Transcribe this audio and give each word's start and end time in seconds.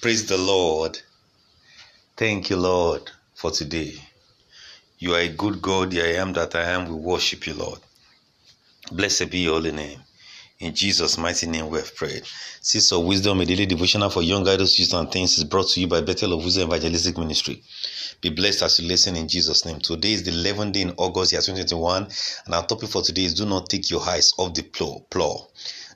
Praise 0.00 0.24
the 0.26 0.38
Lord. 0.38 0.98
Thank 2.16 2.48
you, 2.48 2.56
Lord, 2.56 3.10
for 3.34 3.50
today. 3.50 3.92
You 4.98 5.14
are 5.14 5.20
a 5.20 5.28
good 5.28 5.60
God. 5.60 5.94
I 5.94 6.12
am 6.14 6.32
that 6.32 6.54
I 6.54 6.70
am. 6.70 6.88
We 6.88 6.94
worship 6.94 7.46
you, 7.46 7.52
Lord. 7.52 7.80
Blessed 8.90 9.30
be 9.30 9.40
your 9.40 9.54
holy 9.54 9.72
name. 9.72 10.00
In 10.60 10.74
Jesus' 10.74 11.18
mighty 11.18 11.46
name 11.48 11.68
we 11.68 11.78
have 11.78 11.94
prayed. 11.94 12.22
Seeds 12.62 12.92
of 12.92 13.04
Wisdom, 13.04 13.42
a 13.42 13.44
daily 13.44 13.66
devotional 13.66 14.08
for 14.08 14.22
young 14.22 14.48
adults, 14.48 14.78
youth, 14.78 14.94
and 14.94 15.12
things 15.12 15.36
is 15.36 15.44
brought 15.44 15.68
to 15.68 15.80
you 15.80 15.86
by 15.86 16.00
Bethel 16.00 16.32
of 16.32 16.44
Wisdom 16.44 16.68
Evangelistic 16.68 17.18
Ministry. 17.18 17.62
Be 18.22 18.30
blessed 18.30 18.62
as 18.62 18.80
you 18.80 18.88
listen 18.88 19.16
in 19.16 19.28
Jesus' 19.28 19.66
name. 19.66 19.80
Today 19.80 20.12
is 20.14 20.22
the 20.22 20.30
11th 20.30 20.72
day 20.72 20.80
in 20.82 20.94
August, 20.96 21.32
year 21.32 21.42
2021, 21.42 22.08
and 22.46 22.54
our 22.54 22.66
topic 22.66 22.88
for 22.88 23.02
today 23.02 23.24
is 23.24 23.34
Do 23.34 23.44
Not 23.44 23.68
Take 23.68 23.90
Your 23.90 24.02
Eyes 24.08 24.32
Off 24.38 24.54
the 24.54 24.62
Plow. 24.62 25.04
plow. 25.10 25.48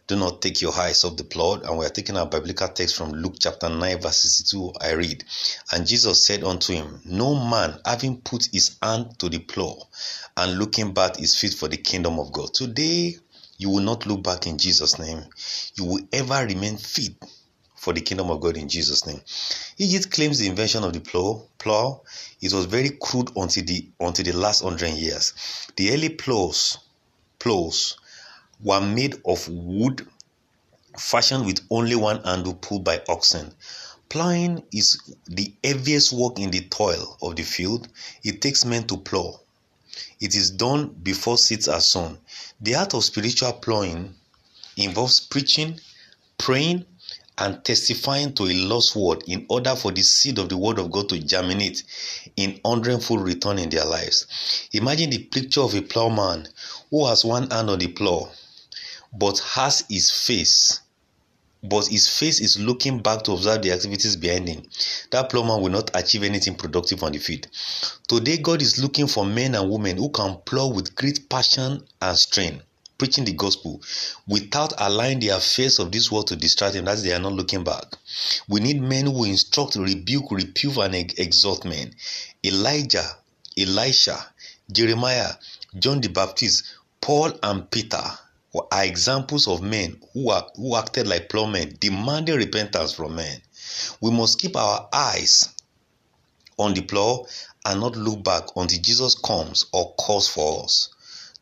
Do 0.06 0.16
not 0.16 0.42
take 0.42 0.60
your 0.60 0.74
eyes 0.78 1.02
off 1.04 1.16
the 1.16 1.24
plow. 1.24 1.54
And 1.54 1.78
we 1.78 1.86
are 1.86 1.90
taking 1.90 2.18
our 2.18 2.26
biblical 2.26 2.68
text 2.68 2.96
from 2.96 3.12
Luke 3.12 3.36
chapter 3.40 3.70
9, 3.70 4.00
verse 4.00 4.22
62. 4.22 4.72
I 4.80 4.92
read, 4.92 5.24
And 5.72 5.86
Jesus 5.86 6.26
said 6.26 6.44
unto 6.44 6.74
him, 6.74 7.00
No 7.06 7.34
man 7.34 7.80
having 7.86 8.20
put 8.20 8.48
his 8.52 8.76
hand 8.82 9.18
to 9.20 9.30
the 9.30 9.38
plow 9.38 9.78
and 10.36 10.58
looking 10.58 10.92
back 10.92 11.20
is 11.20 11.36
fit 11.36 11.54
for 11.54 11.68
the 11.68 11.78
kingdom 11.78 12.18
of 12.18 12.32
God. 12.32 12.52
Today, 12.52 13.16
you 13.56 13.70
will 13.70 13.82
not 13.82 14.04
look 14.04 14.22
back 14.22 14.46
in 14.46 14.58
Jesus' 14.58 14.98
name. 14.98 15.24
You 15.76 15.84
will 15.84 16.00
ever 16.12 16.44
remain 16.44 16.76
fit 16.76 17.14
for 17.74 17.94
the 17.94 18.00
kingdom 18.02 18.30
of 18.30 18.40
God 18.40 18.58
in 18.58 18.68
Jesus' 18.68 19.06
name. 19.06 19.20
Egypt 19.78 20.10
claims 20.10 20.38
the 20.38 20.48
invention 20.48 20.84
of 20.84 20.92
the 20.92 21.00
plow. 21.00 21.46
Plow. 21.58 22.02
It 22.42 22.52
was 22.52 22.66
very 22.66 22.90
crude 23.00 23.30
until 23.36 23.64
the 23.64 23.88
until 24.00 24.24
the 24.24 24.32
last 24.32 24.62
hundred 24.62 24.90
years. 24.90 25.32
The 25.76 25.92
early 25.92 26.10
plows, 26.10 26.78
plows 27.38 27.96
were 28.64 28.80
made 28.80 29.14
of 29.26 29.46
wood 29.48 30.08
fashioned 30.98 31.44
with 31.44 31.60
only 31.70 31.94
one 31.94 32.22
handle 32.24 32.54
pulled 32.54 32.82
by 32.82 33.02
oxen. 33.08 33.54
Plowing 34.08 34.64
is 34.72 34.98
the 35.26 35.52
heaviest 35.62 36.12
work 36.12 36.38
in 36.38 36.50
the 36.50 36.62
toil 36.62 37.18
of 37.20 37.36
the 37.36 37.42
field. 37.42 37.88
It 38.22 38.40
takes 38.40 38.64
men 38.64 38.86
to 38.86 38.96
plow. 38.96 39.40
It 40.20 40.34
is 40.34 40.50
done 40.50 40.88
before 41.02 41.36
seeds 41.36 41.68
are 41.68 41.80
sown. 41.80 42.18
The 42.60 42.76
art 42.76 42.94
of 42.94 43.04
spiritual 43.04 43.52
plowing 43.54 44.14
involves 44.76 45.20
preaching, 45.20 45.78
praying, 46.38 46.86
and 47.36 47.64
testifying 47.64 48.32
to 48.34 48.44
a 48.44 48.54
lost 48.54 48.94
word 48.94 49.24
in 49.26 49.44
order 49.48 49.74
for 49.74 49.90
the 49.90 50.02
seed 50.02 50.38
of 50.38 50.48
the 50.48 50.56
word 50.56 50.78
of 50.78 50.90
God 50.90 51.08
to 51.08 51.18
germinate 51.18 51.82
in 52.36 52.60
hundredfold 52.64 53.22
return 53.22 53.58
in 53.58 53.68
their 53.70 53.84
lives. 53.84 54.68
Imagine 54.72 55.10
the 55.10 55.18
picture 55.24 55.62
of 55.62 55.74
a 55.74 55.82
plowman 55.82 56.48
who 56.90 57.06
has 57.06 57.24
one 57.24 57.50
hand 57.50 57.70
on 57.70 57.78
the 57.80 57.88
plow 57.88 58.30
but 59.14 59.38
has 59.38 59.84
his 59.88 60.10
face 60.10 60.80
but 61.64 61.86
his 61.86 62.06
face 62.08 62.40
is 62.40 62.60
looking 62.60 63.00
back 63.00 63.22
to 63.22 63.32
observe 63.32 63.62
the 63.62 63.72
activities 63.72 64.16
behind 64.16 64.46
him. 64.46 64.62
That 65.10 65.30
plowman 65.30 65.62
will 65.62 65.70
not 65.70 65.90
achieve 65.94 66.22
anything 66.22 66.56
productive 66.56 67.02
on 67.02 67.12
the 67.12 67.18
field. 67.18 67.48
Today, 68.06 68.36
God 68.36 68.60
is 68.60 68.78
looking 68.78 69.06
for 69.06 69.24
men 69.24 69.54
and 69.54 69.70
women 69.70 69.96
who 69.96 70.10
can 70.10 70.36
plow 70.44 70.68
with 70.68 70.94
great 70.94 71.28
passion 71.30 71.82
and 72.02 72.18
strength, 72.18 72.62
preaching 72.98 73.24
the 73.24 73.32
gospel 73.32 73.80
without 74.28 74.74
allowing 74.76 75.20
the 75.20 75.28
affairs 75.28 75.78
of 75.78 75.90
this 75.90 76.12
world 76.12 76.26
to 76.26 76.36
distract 76.36 76.74
them, 76.74 76.84
that 76.84 76.98
they 76.98 77.14
are 77.14 77.18
not 77.18 77.32
looking 77.32 77.64
back. 77.64 77.84
We 78.46 78.60
need 78.60 78.82
men 78.82 79.06
who 79.06 79.24
instruct, 79.24 79.76
rebuke, 79.76 80.30
reprove, 80.30 80.76
and 80.78 80.94
exhort 80.94 81.64
men. 81.64 81.94
Elijah, 82.44 83.16
Elisha, 83.56 84.34
Jeremiah, 84.70 85.32
John 85.78 86.02
the 86.02 86.08
Baptist, 86.08 86.64
Paul, 87.00 87.32
and 87.42 87.70
Peter 87.70 88.02
are 88.70 88.84
examples 88.84 89.48
of 89.48 89.62
men 89.62 90.00
who, 90.12 90.30
are, 90.30 90.46
who 90.56 90.76
acted 90.76 91.06
like 91.06 91.28
plowmen, 91.28 91.76
demanding 91.80 92.36
repentance 92.36 92.92
from 92.92 93.16
men. 93.16 93.40
We 94.00 94.10
must 94.10 94.38
keep 94.38 94.56
our 94.56 94.88
eyes 94.92 95.48
on 96.58 96.74
the 96.74 96.82
plow 96.82 97.26
and 97.64 97.80
not 97.80 97.96
look 97.96 98.22
back 98.22 98.44
until 98.56 98.80
Jesus 98.80 99.14
comes 99.16 99.66
or 99.72 99.94
calls 99.94 100.28
for 100.28 100.64
us. 100.64 100.90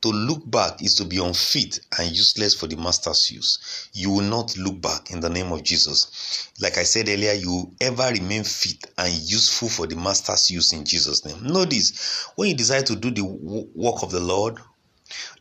To 0.03 0.09
look 0.09 0.51
back 0.51 0.83
is 0.83 0.97
to 0.97 1.05
be 1.05 1.19
unfit 1.19 1.79
and 1.97 2.11
useless 2.11 2.55
for 2.55 2.67
the 2.67 2.77
master's 2.77 3.31
use. 3.31 3.89
You 3.93 4.11
will 4.11 4.25
not 4.25 4.57
look 4.57 4.81
back 4.81 5.13
in 5.13 5.21
the 5.21 5.31
name 5.31 5.53
of 5.53 5.63
Jesus. 5.63 6.51
Like 6.61 6.77
I 6.77 6.83
said 6.83 7.09
earlier, 7.09 7.35
you 7.35 7.51
will 7.51 7.75
ever 7.81 8.11
remain 8.11 8.43
fit 8.43 8.85
and 8.99 9.13
useful 9.13 9.69
for 9.69 9.87
the 9.87 9.95
master's 9.95 10.51
use 10.51 10.73
in 10.73 10.85
Jesus' 10.85 11.25
name. 11.25 11.47
This 11.69 12.27
when 12.35 12.49
you 12.49 12.57
decide 12.57 12.87
to 12.87 12.97
do 12.97 13.13
the 13.13 13.25
work 13.25 14.03
of 14.03 14.11
the 14.11 14.19
Lord, 14.19 14.59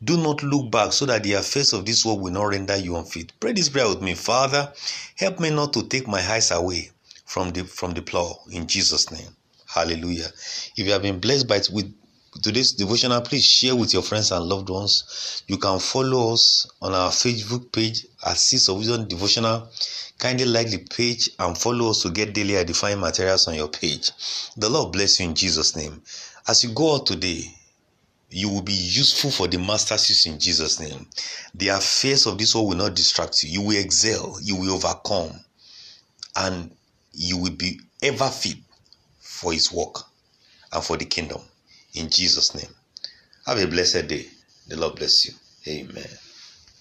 do 0.03 0.17
not 0.17 0.43
look 0.43 0.71
back 0.71 0.93
so 0.93 1.05
that 1.05 1.23
the 1.23 1.33
affairs 1.33 1.73
of 1.73 1.85
this 1.85 2.05
world 2.05 2.21
will 2.21 2.31
not 2.31 2.45
render 2.45 2.75
you 2.75 2.95
unfit. 2.95 3.31
Pray 3.39 3.53
this 3.53 3.69
prayer 3.69 3.87
with 3.89 4.01
me. 4.01 4.15
Father, 4.15 4.71
help 5.15 5.39
me 5.39 5.49
not 5.49 5.73
to 5.73 5.83
take 5.83 6.07
my 6.07 6.21
eyes 6.21 6.51
away 6.51 6.91
from 7.25 7.51
the 7.51 7.63
from 7.63 7.91
the 7.91 8.01
plow 8.01 8.39
in 8.51 8.67
Jesus' 8.67 9.11
name. 9.11 9.35
Hallelujah. 9.67 10.27
If 10.75 10.85
you 10.85 10.91
have 10.91 11.01
been 11.01 11.19
blessed 11.19 11.47
by 11.47 11.61
with 11.71 11.93
today's 12.41 12.73
devotional, 12.73 13.21
please 13.21 13.45
share 13.45 13.75
with 13.75 13.93
your 13.93 14.01
friends 14.01 14.31
and 14.31 14.45
loved 14.45 14.69
ones. 14.69 15.43
You 15.47 15.57
can 15.57 15.79
follow 15.79 16.33
us 16.33 16.67
on 16.81 16.93
our 16.93 17.09
Facebook 17.09 17.71
page 17.71 18.05
at 18.25 18.37
Seeds 18.37 18.67
of 18.67 18.77
Wisdom 18.77 19.07
Devotional. 19.07 19.69
Kindly 20.17 20.45
like 20.45 20.69
the 20.69 20.79
page 20.79 21.29
and 21.39 21.57
follow 21.57 21.91
us 21.91 22.01
to 22.03 22.09
get 22.09 22.33
daily 22.33 22.57
edifying 22.57 22.99
materials 22.99 23.47
on 23.47 23.55
your 23.55 23.69
page. 23.69 24.11
The 24.57 24.69
Lord 24.69 24.91
bless 24.91 25.19
you 25.19 25.27
in 25.27 25.35
Jesus' 25.35 25.75
name. 25.75 26.01
As 26.47 26.63
you 26.63 26.71
go 26.71 26.95
out 26.95 27.05
today, 27.05 27.43
you 28.31 28.49
will 28.49 28.61
be 28.61 28.73
useful 28.73 29.29
for 29.29 29.47
the 29.47 29.57
master's 29.59 30.09
use 30.09 30.25
in 30.25 30.39
Jesus' 30.39 30.79
name. 30.79 31.05
The 31.53 31.67
affairs 31.69 32.25
of 32.25 32.37
this 32.37 32.55
world 32.55 32.69
will 32.69 32.77
not 32.77 32.95
distract 32.95 33.43
you. 33.43 33.49
You 33.49 33.61
will 33.61 33.77
excel, 33.77 34.37
you 34.41 34.55
will 34.55 34.73
overcome, 34.73 35.37
and 36.35 36.71
you 37.11 37.37
will 37.37 37.51
be 37.51 37.79
ever 38.01 38.29
fit 38.29 38.57
for 39.19 39.51
his 39.51 39.71
work 39.71 39.95
and 40.71 40.83
for 40.83 40.95
the 40.95 41.05
kingdom. 41.05 41.41
In 41.93 42.09
Jesus' 42.09 42.55
name. 42.55 42.73
Have 43.45 43.59
a 43.59 43.67
blessed 43.67 44.07
day. 44.07 44.25
The 44.67 44.77
Lord 44.77 44.95
bless 44.95 45.25
you. 45.25 45.33
Amen. 45.67 46.07